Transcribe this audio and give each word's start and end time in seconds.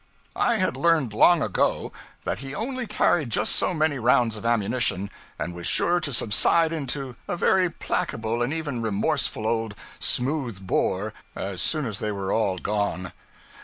I 0.35 0.55
had 0.55 0.75
learned 0.77 1.13
long 1.13 1.43
ago 1.43 1.91
that 2.23 2.39
he 2.39 2.55
only 2.55 2.87
carried 2.87 3.29
just 3.29 3.55
so 3.55 3.71
many 3.71 3.99
rounds 3.99 4.35
of 4.35 4.47
ammunition, 4.47 5.11
and 5.37 5.53
was 5.53 5.67
sure 5.67 5.99
to 5.99 6.11
subside 6.11 6.73
into 6.73 7.15
a 7.27 7.37
very 7.37 7.69
placable 7.69 8.41
and 8.41 8.51
even 8.51 8.81
remorseful 8.81 9.45
old 9.45 9.75
smooth 9.99 10.59
bore 10.65 11.13
as 11.35 11.61
soon 11.61 11.85
as 11.85 11.99
they 11.99 12.11
were 12.11 12.31
all 12.33 12.57
gone. 12.57 13.13